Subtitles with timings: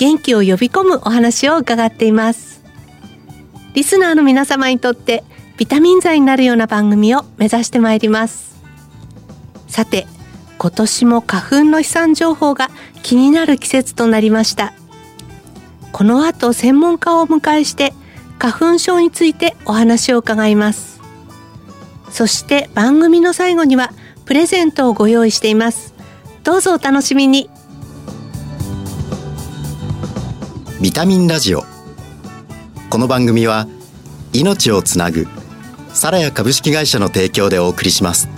[0.00, 2.62] 元気を呼び込むお話を伺っています。
[3.74, 5.24] リスナーの皆様にとって
[5.58, 8.62] ビタミン剤になるような番組を目指してまいります。
[9.68, 10.06] さて
[10.56, 12.70] 今年も花粉の飛散情報が
[13.02, 14.72] 気になる季節となりました。
[15.92, 17.92] この後専門家をお迎えして
[18.38, 20.98] 花粉症についてお話を伺います。
[22.10, 23.92] そして番組の最後には
[24.24, 25.92] プレゼントをご用意しています。
[26.42, 27.50] どうぞお楽しみに。
[30.80, 31.64] ビタミンラジオ。
[32.88, 33.68] この番組は
[34.32, 35.26] 命をつなぐ
[35.92, 38.30] サラヤ株式会社の提供でお送りします。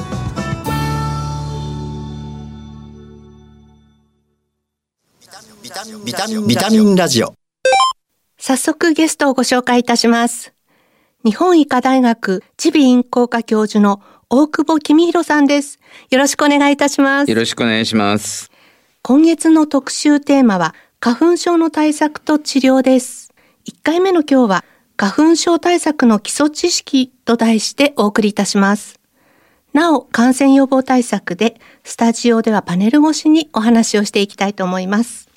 [5.62, 7.32] ビタミンビタミンラジオ。
[8.38, 10.52] 早速ゲストをご紹介いたします。
[11.24, 15.78] 日本医科大学耳鼻咽喉科教授の大久保公弘さんです。
[16.10, 17.30] よろしくお願いいたします。
[17.30, 18.50] よろしくお願いします。
[19.02, 23.34] 今月の特集テーマは花粉症の対策と治療です
[23.68, 24.64] 1回目の今日は
[24.96, 29.00] 花粉症対策の基礎知識と題してお送りいたします
[29.72, 35.30] なお、感染予防対策で、スタジオではパネル越しにお話をしていきたいと思います。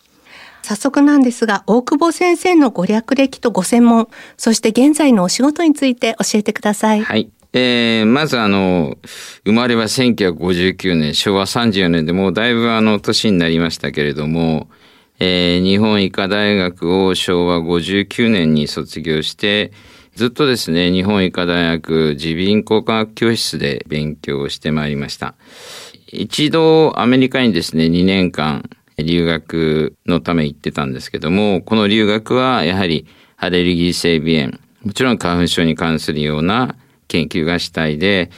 [0.62, 7.02] 早速なんですが、大久保先生のご略歴とご専門、そして現在のお仕事について教えてください。
[7.02, 7.32] はい。
[7.54, 8.98] えー、まずあの、
[9.46, 14.68] 生まれは1959年、昭和34年でもうだいぶあの年になりましたけれども、
[15.20, 19.72] えー、日本医科大学を昭和59年に卒業して、
[20.16, 25.36] ずっとですね、日本医科大学耳鼻咽喉科学教室で勉強してまいりました。
[26.08, 33.06] 一度アメリカにですね、2年間留学のため行ってたんですけども、この留学はやはり
[33.38, 36.76] アレルギー性鼻炎、もちろん花粉症に関するような
[37.08, 38.32] 研究がしたいで、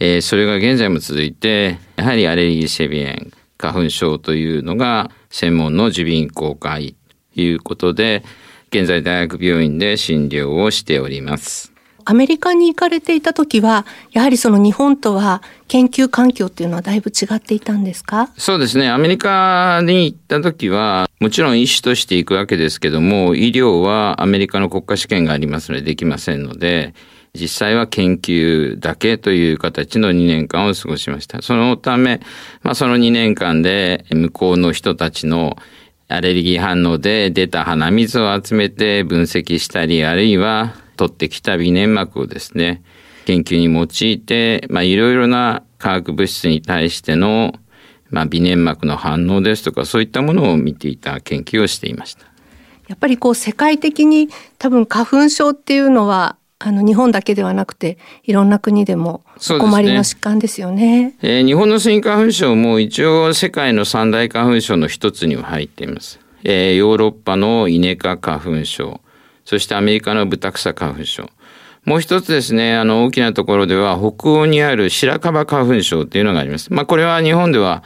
[0.00, 6.94] えー、それが現在も続いて、やはりアレルギー性鼻炎、花粉症というのが専門の耳鼻咽喉科医
[7.34, 8.22] ということで、
[8.68, 11.72] 現在大学病院で診療をしております。
[12.04, 18.30] アメリカに行かれていた時は、やはりその日本とは研究環境っていうのはだいぶ違っていたんですか？
[18.36, 18.90] そうですね。
[18.90, 26.92] アメリカに行った時は、もちろん医師として行くわけですけども、医療はアメリカの国家試験がありますのでできませんので、
[27.34, 31.40] 実際は研究だけという形の2年間を過ごしました。
[31.40, 32.20] そのため、
[32.62, 35.56] まあその2年間で向こうの人たちの
[36.08, 42.82] アレルギー反応で出た鼻水を集めて分析したり、あるいは取ってきた微粘膜をですね、
[43.24, 47.54] 研究に用いて、まあいろいろな化学物質に対しての、
[48.10, 52.26] まあ微粘膜の反応ですとか、そういったものを見ていた研究をしていました。
[52.88, 54.28] やっぱりこう世界的に
[54.58, 61.14] 多分花粉症っていうのはあの日本だけではなくていろんな国でもお困りの疾患ですよね。
[61.20, 66.20] えー、日本のスギ花粉症も一応世界の三大花粉症の一つには入っています。
[66.44, 69.00] えー、ヨーロッパのイネ科花粉症、
[69.44, 71.28] そしてアメリカのブタクサ花粉症。
[71.84, 76.72] もう一つですね、あの大きなところでは北欧にある白樺花粉症っていうのがあります。
[76.72, 77.82] まあこれは日本では、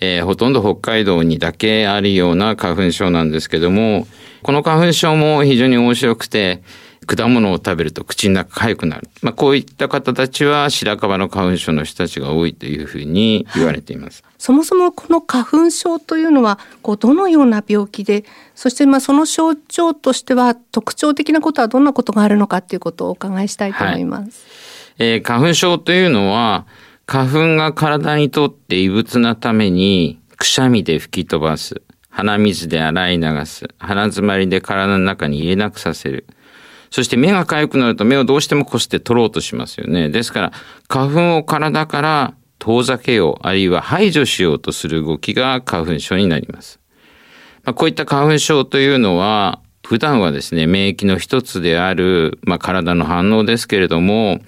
[0.00, 4.06] えー、ほとんど北海道にだけあるような花粉症なんですけども、
[4.42, 6.60] この花粉症も非常に面白くて、
[7.08, 9.08] 果物を食べると口の中痒くなる。
[9.22, 14.22] まあ、こういった方たちは白樺の花粉症の人たちが多いというふうに言われています。
[14.36, 18.24] そもそもこの花粉症というのは、こうどのような病気で、
[18.54, 24.46] そしてまあその症状としては特徴的なことはどんなことがあるのかということをお伺いしたいと思います。
[24.98, 26.66] はい、えー、花粉症というのは、
[27.06, 31.80] 花粉が体にとって異物なために、くしゃみで吹き飛ばす。
[32.10, 33.68] 鼻水で洗い流す。
[33.78, 36.26] 鼻詰まりで体の中に入れなくさせる。
[36.90, 40.08] そして目が痒くなると目をどうしてもこすって取ろうとしますよね。
[40.08, 40.52] ですから、
[40.88, 46.80] 花粉を体から遠ざけよう、あるいは排除しようとする動きが花粉症になります。
[47.64, 54.40] まあ、こういった花粉症というのは、普段はですね、免疫の一つである、まあ、体の反応ですけれども、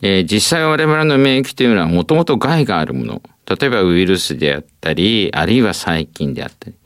[0.00, 3.22] えー、実際我々の免疫というのはもともと害があるもの。
[3.46, 6.76] 例えばウイルスであったり、あるいは細菌であったり。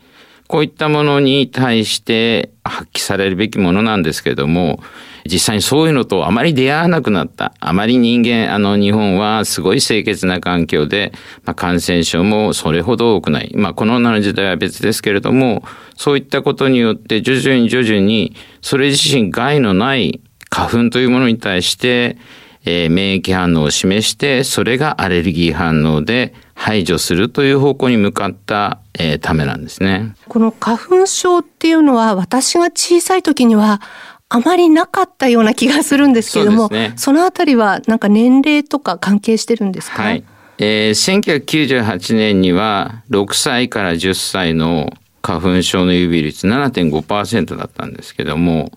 [0.53, 4.83] こういったものに対して発揮されるべきものなんですけれども、
[5.25, 7.55] 実際にそういうのとあまり出会わなくなった。
[7.59, 11.13] あまり人間、あの日本はすごい清潔な環境で、
[11.45, 13.51] まあ、感染症もそれほど多くない。
[13.57, 15.65] まあこの女の時代は別ですけれども、
[15.97, 20.21] そういったことによって徐々に徐々にそれ自身害のない
[20.51, 22.19] 花粉というものに対して、
[22.65, 30.15] えー、免疫反応を示して、それがアレルギー反応で排除するという方向に向かった、えー、ためなんですね。
[30.29, 33.81] この花粉症っていうのは私が小さい時には
[34.29, 40.25] あまりなかったような気がするんですけれども、そ,、ね、そのあたりはなんか年齢とか関係してるんですか、はい。
[40.59, 48.71] えー、1998年には6歳から10歳の花粉症の予備率7.5%だったんですけども、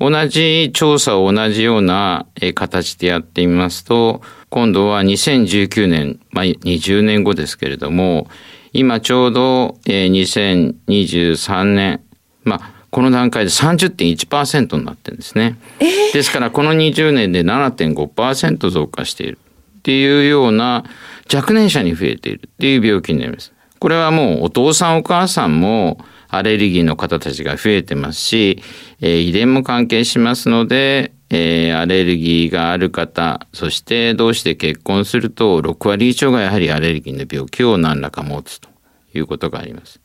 [0.00, 8.28] 同じ調査を同じような形でやってみますと、今度は2019年、まあ、20年後ですけれども、
[8.72, 12.00] 今ちょうど2023年、
[12.44, 15.58] まあ、この段階で30.1%になってるんですね。
[15.80, 19.38] えー、ですからこの20年で7.5%増加している
[19.78, 20.84] っていうような
[21.32, 23.52] 若年者に増えているっていう病気になります。
[23.78, 25.98] これはもうお父さんお母さんも
[26.28, 28.62] アレルギーの方たちが増えてますし、
[29.00, 38.68] えー、遺伝も関係しますので、えー、アレルギーがある方、そしてどうして結婚すると6割以上がやはりアレルギーの病気を何らか持つと
[39.14, 40.00] いうことがあります。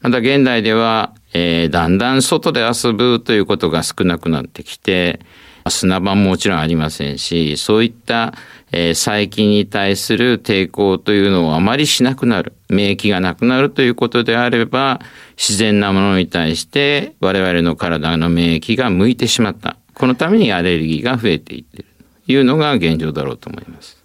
[0.00, 5.20] また現代では、えー、だんだん外で遊ぶということが少なくなってきて、
[5.68, 8.34] 砂場ももちろんありませんし、そういった、
[8.72, 15.00] えー、細菌に対する抵抗というのをあまりしなくなる、免疫がなくなるということであれば、
[15.36, 19.76] 自然なものに対して我々の体の免疫が向いてしまった。
[19.94, 21.86] このためにアレルギーが増えていっている
[22.26, 23.96] というのが現状だろうと思います。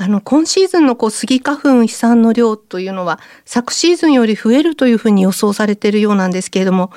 [0.00, 6.92] あの、今シーズンのこう、スギ花粉飛散の量というのは、昨シーズンより増えるというふうに予想されているようなんですけれども、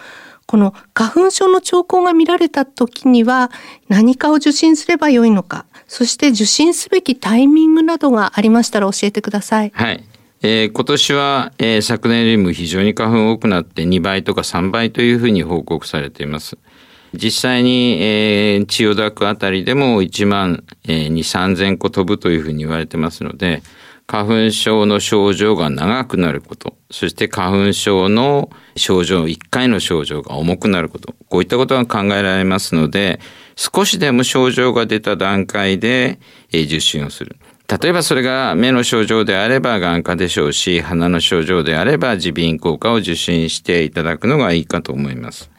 [0.46, 3.52] この花粉症の兆候が見られた時には
[3.88, 9.72] 何かを受診すればよいのか、そして受診すべきタイミングなどがありましたら教えてください。
[9.76, 10.02] はい。
[10.42, 16.58] えー、今年は、えー、昨年よりも非常に花粉多くなって2倍とか3倍というふうに報告されています。
[17.14, 23.62] 実際に、えー、千代田区あたりでも1万、えー、2、3000個飛ぶというふうに言われてますので、
[24.08, 33.20] 花粉症の症状が長くなること、そして花粉症の症状、1回の症状が重くなること、こういったことが考えられますので、
[33.56, 36.20] 少しでも症状が出た段階で、
[36.52, 37.38] え受診をする。
[37.82, 45.50] 例えばそれが目の症状であれば眼科でしょうし、鼻の症状であれば耳鼻咽喉科を受診していただくのがいいかと思います。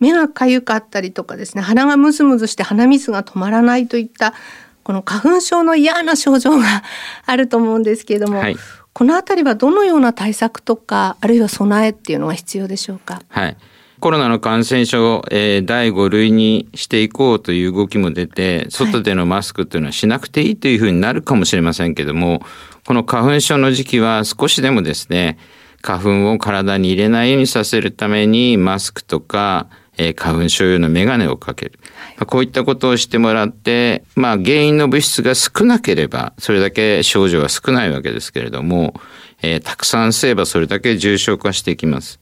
[0.00, 4.34] 目が痒かったりとかですね、鼻がムズムズして鼻水が止まらないといった
[4.82, 6.82] この花粉症の嫌な症状が
[7.26, 8.56] あると思うんですけれども、はい、
[9.00, 13.22] このあたりはどのような対策とかあるいは備えっていうのが必要でしょうか？
[13.30, 13.56] はい。
[13.98, 22.42] コロナの感染症を、えー、第5類にしていこうという動きも出て、外でのマスクというのはしなくていいというふうになるかもしれませんけども、
[22.86, 25.38] この花粉症の時期は少しでもですね、
[25.80, 31.78] 花粉を体に入れないようにさせるためにマスクとか、えー、花粉症用のメガネをかける。
[32.16, 38.94] はい、こういったことをしてもらって、まあ原因の物質が少なければ、それだけ症状は少ないわけですけれども、
[39.42, 42.20] えー、たくさん吸えばそれだけ重症化していきます。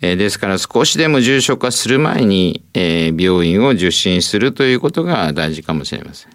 [0.00, 6.30] えー、ですから少しでも重症化する前に、えー、病院を受診するということが大事かもしれません。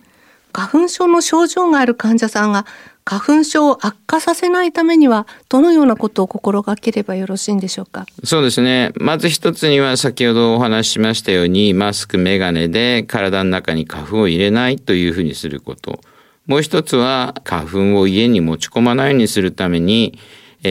[0.51, 2.65] 花粉症の症状がある患者さんが
[3.09, 8.05] 花粉症を悪化させないためにはどのようなことを心がければよろしいんでしょうか？
[8.23, 8.91] そうですね。
[8.97, 16.01] まず一つには先ほどお話ししましたようにマスクメガネで体の中に花粉を入れないというふうにすること。
[16.45, 20.19] もう一つは花粉を家に持ち込まないようにするために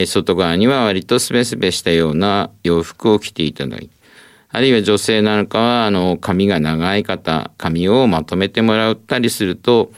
[0.07, 3.89] 外側には割とスベスベしたような洋服を着ていただいて
[4.49, 9.91] あるいは女性なんかはあの髪が長い方髪をまとめてもらったりすると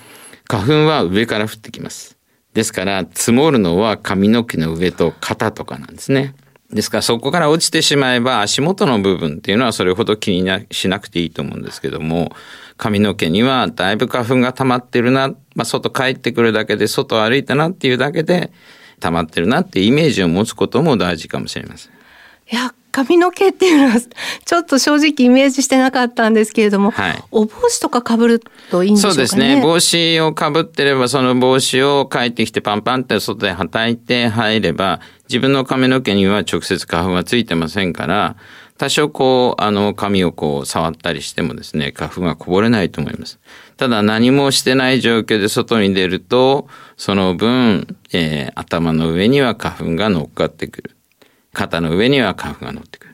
[0.48, 2.18] 花粉は上から降ってきます。
[2.54, 6.36] ですから積もるのは髪の毛の上と肩とかなんですね。
[6.74, 12.32] ですからそこから落ちてしまえば足元の部分っていうのはそれほど気になしなくていいと思うんですけども
[12.78, 18.52] 髪の毛にはだいぶ花粉が溜まってるな、まあ、外帰ってくるだけで外歩いたなっていうだけで
[19.02, 21.92] 溜まってるなっていうイメージを持つことも大事かもしれません。
[21.92, 24.00] いや髪の毛っていうのは
[24.46, 29.28] ちょっと正直イメージしてなかったんですけれども、はい、お帽子とか被るといいんでしょうかね。
[29.28, 29.62] そうですね。
[29.62, 38.36] 帽子を被ってればその帽子を帰ってきてパンパンって外ではたいて入れば自分の髪の毛には直接花粉はついてませんから
[38.78, 43.40] 多少こうあの髪をこう触ったりしてもですね花粉がこぼれないと思います。
[43.78, 46.68] ただ何もしてない状況で外に出ると
[46.98, 50.96] その分、えー、頭の上には花粉が乗っかってくる。
[51.54, 53.12] 肩の上には花粉が乗ってくる。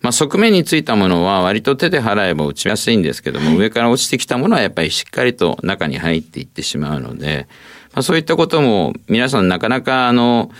[0.00, 7.46] まあ、側面についたものは割と手で払えば落ちやすいんですけども、はい、上から落ちてきたものはやっぱりしっかりと中に入っていってしまうので、
[7.94, 10.50] まあ、そういったことも皆さんなかなかあの、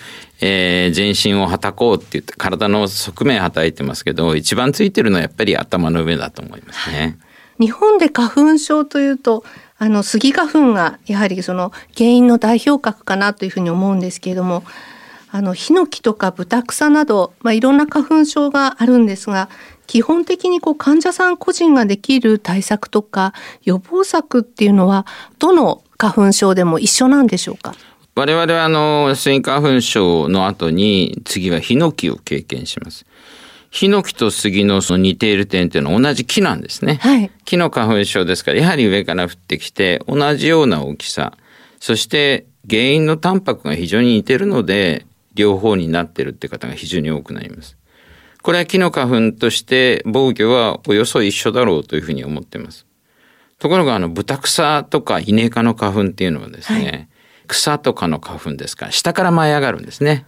[0.41, 7.19] えー、全身をはたこうって言って体の側面はたいてますけど、一番ついてるのはやっぱり頭の上だと思いますね。
[7.59, 9.45] 日本で花粉症というと、
[9.79, 14.63] あの、スギ花粉がやはりその原因の代表格かなというふうに思うんですけれども、
[15.35, 19.49] あのヒノキとかブタクサなど、まあ、いろんな花粉症があるんですが
[19.87, 25.07] 基本的にこう患者さん個人ができる対策とか予防策っていうのは
[25.39, 27.75] どの花粉症でも一緒なんでしょうか？
[28.15, 33.07] 我々はあのスギ花粉症の後に次はヒノキを経験します。
[33.71, 36.99] ヒノキと杉のその似ている点っていうのは同じ木なんですね。
[37.01, 41.33] はい、木の花粉症ですからやはり上から降ってきて同じような大きさ
[41.81, 47.77] そして原因のタンパクが非常に似てるので両方になってるって方が非常に多くなります。
[48.43, 52.87] これは木の花粉として防御はおよそ一緒だろうというふうに思っています。
[53.59, 57.09] ところがあの豚草とかイネ科の花粉っていうのはですね、はい、
[57.47, 60.27] 草とかの花粉ですから下から舞い上がるんですね。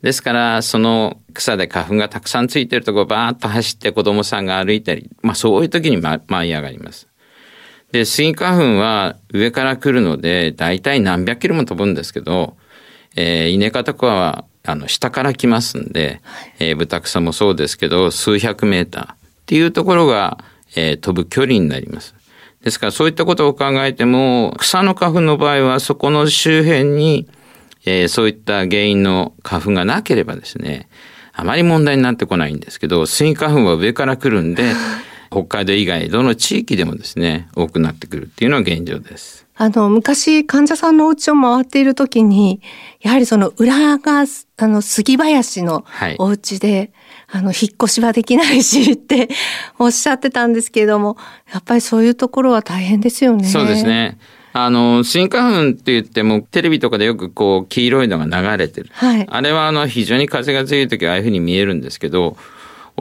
[0.00, 7.10] ですからその草で花粉がたくさんついてるところバーッと走って子供さんが歩いたり、まあそういう時に舞い上がります。
[7.92, 12.56] で、スギ花粉は上から来るので、だいたい何百キロも飛ぶんですけど、
[13.16, 20.38] えー、イネ科とかは、あの、下から来ますんで、はい、えー、ブ草もそうですけど、数百メーターっていうところが、
[20.76, 22.14] えー、飛ぶ距離になります。
[22.62, 27.26] ですから、そういったことを考えても、草の花粉の場合は、そこの周辺に、
[27.86, 30.88] えー、そういった原因の花粉がなければですね、
[31.32, 34.74] あまり問題になってこないんですけど、スギ花粉は上から来るんで、
[35.30, 39.46] 北海道以外どの地域でもですね、多くなってくるっていうのは現状です。
[39.62, 42.62] あの、昔患者さんのお家を回っている時に、
[43.02, 44.24] やはりその裏が、
[44.56, 45.84] あの、杉林の
[46.16, 46.92] お家で、
[47.26, 49.28] はい、あの、引っ越しはできないしって
[49.78, 51.18] おっしゃってたんですけれども、
[51.52, 53.44] やっぱりそういうところは大変ですよね。
[53.44, 54.16] そうですね。
[54.54, 58.88] あの、新花粉って言っても、テレビとかでよくこう、黄色いのが流れてる。
[58.94, 59.26] はい。
[59.28, 62.38] あれはあの、非常に風が強い時はああいうふうに見えるんですけど、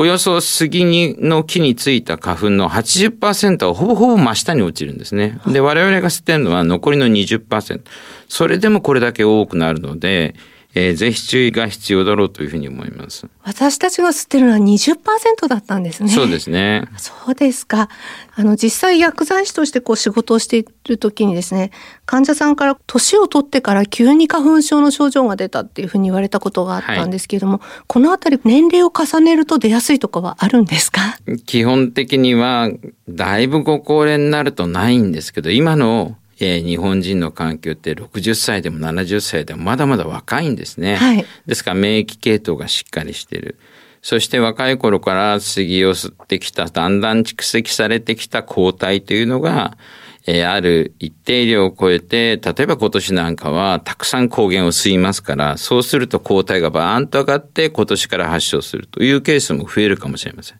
[0.01, 5.41] およそ杉にの木についた花粉の80%はほぼほぼ真下に落ちるんですね。
[5.45, 7.81] で、我々が吸ってるのは残りの20%。
[8.29, 10.35] それでもこれだけ多くなるので、
[10.75, 13.27] えー、ぜひ注意が必要だろうというふうに思います。
[13.43, 16.09] 私たちが吸ってるのは20%だったんですね。
[16.09, 16.83] そうですね。
[16.97, 17.89] そうですか。
[18.35, 21.71] あの、実際薬剤師としてこう仕事をしている時にですね、
[22.05, 31.17] 患者さんから年を取ってから急に花粉症の症状が出たっていうふうに言われたことがあったんですけれども、はい、このあたり年齢を重ねると出やすいとかはあるんですか？
[31.47, 32.69] 基本的には、
[33.09, 40.95] だいぶご高齢になるとないんですけど、今のえー、日本人の環境って60歳でも70歳でもまだまだ若いんですね。
[40.95, 43.57] はい、ですから免疫系統がしっかりしている。
[44.01, 49.77] そして若い頃から杉を吸ってきた、だんだん蓄積されてきた抗体というのが、
[50.25, 60.59] えー、ある一定量を超えて、例えば今年なんかはたくさん抗原を吸いますから、そうすると抗体がバーンと上がって今年から発症するというケースも増えるかもしれません。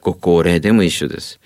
[0.00, 1.40] ご高齢でも一緒です。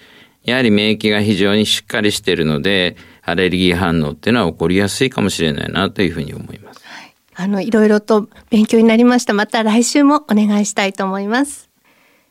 [0.44, 6.80] やはり免疫が非常にしっかりしているので、アレルギー反応っていうのは起こりやすいかもしれないなというふうに思います。
[6.84, 9.32] はい、あの、いろいろと勉強になりました。
[9.32, 11.70] また来週もお願いしたいと思います。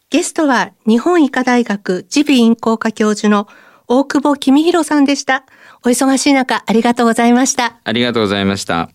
[0.10, 3.48] ゲストは日本医科大学耳鼻咽喉科教授の
[3.88, 5.46] 大久保公弘さんでした。
[5.84, 7.80] お忙しい中、ありがとうございました。
[7.84, 8.90] ありがとうございました。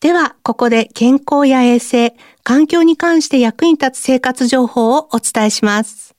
[0.00, 6.13] では、ここで健康や衛生、環境に関して役に立つ生活情報をお伝えします。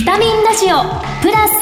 [0.00, 0.76] ビタミンラジオ
[1.20, 1.52] プラス。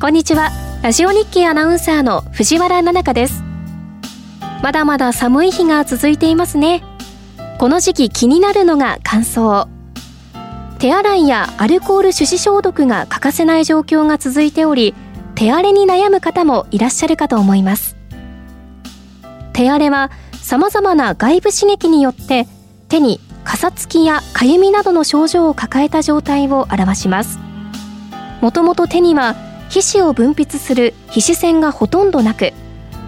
[0.00, 0.50] こんにちは。
[0.82, 3.44] ラジオ日経アナウンサーの藤原奈々香です。
[4.64, 6.82] まだまだ寒い日が続いていますね。
[7.60, 9.71] この時期気になるのが乾燥。
[10.82, 14.96] 手洗いやアルコール手指消毒が欠かせない状況が続いており
[15.36, 17.94] 手荒れに悩む方もいらっしゃるかと思います。
[19.52, 20.10] 手荒れは
[20.42, 22.48] 様々な外部刺激によって
[22.88, 27.38] 手にかさつきやかゆみなどの症状を抱えた状態を表します。
[28.40, 29.36] もともと手には
[29.68, 32.52] 皮脂を分泌する皮脂腺がほとんどなく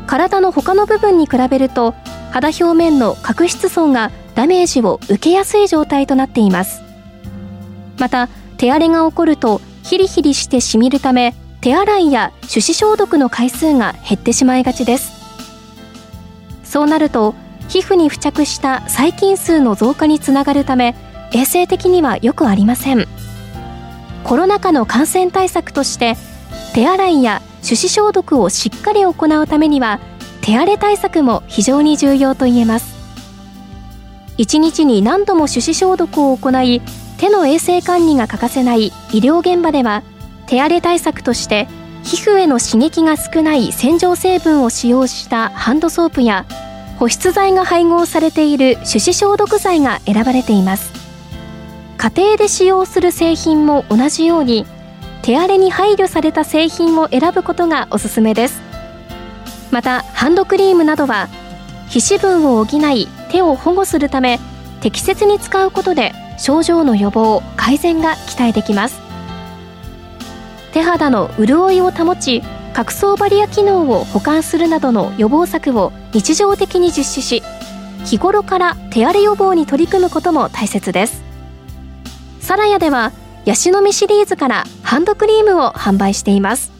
[0.07, 1.93] 体の他の部分に比べると
[2.31, 6.84] 肌表面の角質層がダメージを受けやすい状態となっています。
[7.99, 15.13] また手荒れが起こるとヒリヒリしてしみるため手洗いや手指消毒の回数が減ってしまいがちです。
[16.63, 17.35] そうなると
[17.69, 20.95] 皮膚に付着した細菌数の増加につながるため
[21.33, 23.07] 衛生的にはよくありません。
[24.25, 26.17] コロナ禍の感染対策として
[26.75, 30.01] 手洗いや手指消毒をしっかり行うためには
[30.41, 32.95] 手荒れ対策も非常に重要と言えます。
[34.39, 36.83] 1日に何度も手指消毒を行い
[37.25, 40.03] 手の衛生管理が欠かせない医療現場では
[40.47, 41.69] 手荒れ対策として
[42.03, 46.45] 皮膚への刺激が少ない洗浄成分を使用したハンドソープや
[46.99, 50.93] 保湿剤が配合されている手指消毒剤が選ばれています。
[51.97, 54.67] 家庭で使用する製品も同じように
[55.23, 58.61] 手荒れに配慮された製品を選ぶことがおすすめです。
[59.71, 61.31] またハンドクリームなどは
[61.89, 64.39] 皮脂分を補い手を保護するため
[64.83, 69.01] 適切に使うことで症状の予防改善が期待できます。
[70.73, 77.43] 手肌の潤いを保ち角層バリア機能を補完するなどの予防策を日常的に実施し
[78.05, 81.23] 日頃から手荒れ予防に取り組むことも大切です。
[82.41, 83.13] サラヤでは
[83.45, 86.73] ヤシの実シリーズからハンドクリームを販売しています。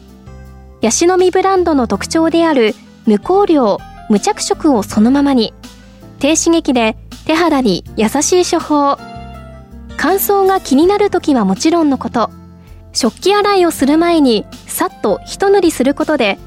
[0.81, 5.53] ヤシの実ブランドの特徴である無香料無着色をそのままに。
[6.19, 6.95] 低刺激で
[7.25, 9.14] 手肌に優しい処方。
[9.97, 12.29] 乾燥が気になる時はもちろんのこと。
[12.93, 16.39] 食器洗いをする前にさっと一塗りすることで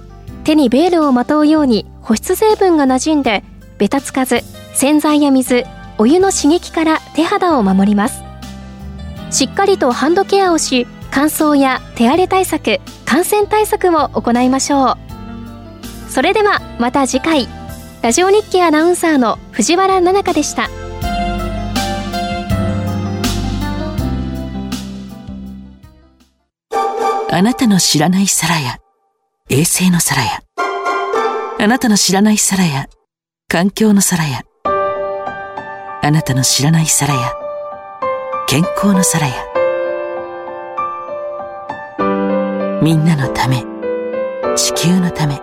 [0.44, 3.44] 手にベールをまとうように保湿成分が馴染んで
[3.76, 4.40] ベタつかず
[4.72, 5.64] 洗剤や水
[5.98, 8.22] お湯の刺激から手肌を守ります。
[9.30, 16.10] しっかりとハンドケアをし乾燥や手荒れ対策感染対策を行いましょう。
[16.10, 17.46] それではまた次回。
[18.00, 20.70] ラジオ日経アナウンサーの藤原奈々香でした。
[27.30, 28.78] あなたの知らない皿や
[29.50, 30.42] 衛星の皿や
[31.60, 32.88] あなたの知らない皿や
[33.48, 37.32] 環境の皿やあなたの知らない皿や
[38.46, 39.34] 健康の皿や
[42.80, 43.64] みんなのため。
[44.56, 45.40] 地球のため。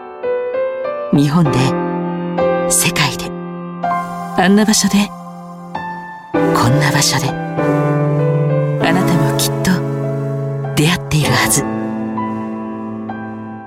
[1.13, 1.51] 日本で。
[2.71, 3.25] 世界で。
[3.27, 5.09] あんな場所で。
[6.31, 7.29] こんな場所で。
[7.29, 10.75] あなたもきっと。
[10.75, 11.74] 出会っているはず。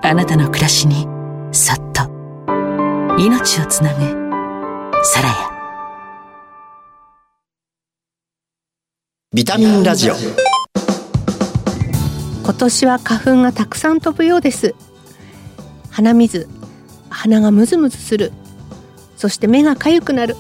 [0.09, 1.07] あなたの暮らしに
[1.53, 2.03] そっと
[3.19, 4.01] 命をつなぐ
[5.05, 5.35] サラヤ
[9.35, 10.15] ビタミンラジオ。
[12.43, 14.75] 今年は花粉がたくさん飛ぶようです。
[15.91, 16.49] 鼻水
[17.11, 18.33] 鼻がムズムズする。
[19.19, 20.37] そして目が痒くなる、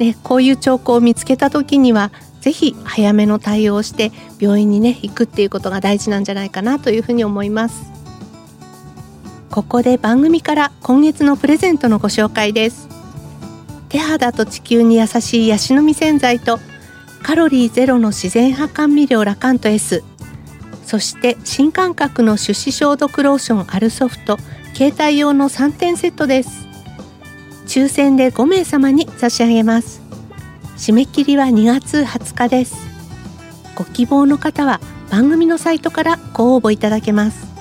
[0.00, 7.94] ね、こういう兆候を見つけた時にはぜひ早めの対応をして病院にね行くっていうことが大事なんじゃないかなというふうに思います
[9.54, 12.88] ここで番組から今月のプレゼントのご紹介です。
[13.88, 16.58] 手肌と地球に優しいヤシの実洗剤と
[17.22, 20.02] カロリーゼロの自然派甘味料ラカント S
[20.84, 24.38] そして新感覚の手指消毒ローションアルソフト
[24.74, 26.66] 携帯用の3点セットです。
[27.68, 30.02] 抽選で5名様に差し上げます。
[30.76, 32.74] 締め切りは2月20日です。
[33.76, 34.80] ご希望の方は
[35.12, 37.53] 番組のサイトからご応募いただけます。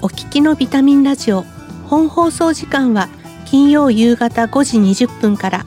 [0.00, 1.44] お聞きのビタミンラジオ。
[1.88, 3.08] 本放送時間は
[3.46, 5.66] 金曜夕方5時20分から。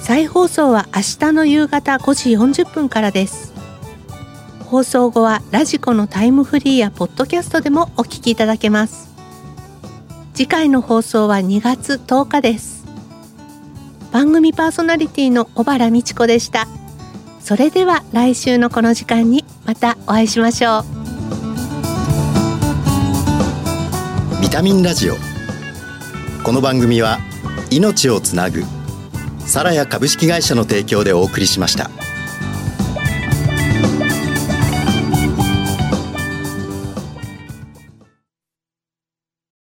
[0.00, 3.52] 再放送は明日の夕方5時40分からです。
[4.66, 9.10] 放送後はラジコのタイムフリーやポッドキャストでもお聞きいただけます。
[10.32, 12.84] 次回の放送は2月10日です。
[14.12, 16.68] 番組パーソナリティの小原美智子でした。
[17.40, 20.99] それでは来週のこの時間にまたお会いしましょう。
[24.62, 25.14] ミンラジオ
[26.44, 27.18] この番組は
[27.70, 28.62] 命をつなぐ
[29.46, 31.99] サラヤ株式会社の提供でお送りしました。